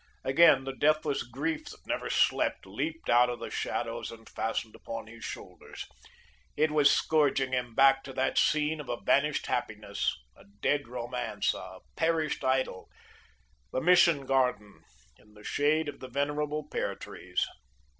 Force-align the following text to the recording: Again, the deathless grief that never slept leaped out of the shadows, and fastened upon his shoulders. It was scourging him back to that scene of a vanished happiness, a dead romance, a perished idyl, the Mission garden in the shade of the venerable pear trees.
Again, 0.23 0.63
the 0.63 0.73
deathless 0.75 1.21
grief 1.21 1.65
that 1.65 1.85
never 1.85 2.09
slept 2.09 2.65
leaped 2.65 3.07
out 3.07 3.29
of 3.29 3.37
the 3.39 3.51
shadows, 3.51 4.11
and 4.11 4.27
fastened 4.27 4.73
upon 4.73 5.05
his 5.05 5.23
shoulders. 5.23 5.85
It 6.57 6.71
was 6.71 6.89
scourging 6.89 7.51
him 7.53 7.75
back 7.75 8.03
to 8.05 8.13
that 8.13 8.39
scene 8.39 8.79
of 8.79 8.89
a 8.89 8.99
vanished 8.99 9.45
happiness, 9.45 10.17
a 10.35 10.45
dead 10.59 10.87
romance, 10.87 11.53
a 11.53 11.81
perished 11.95 12.43
idyl, 12.43 12.89
the 13.71 13.79
Mission 13.79 14.25
garden 14.25 14.81
in 15.19 15.35
the 15.35 15.43
shade 15.43 15.87
of 15.87 15.99
the 15.99 16.07
venerable 16.09 16.67
pear 16.67 16.95
trees. 16.95 17.45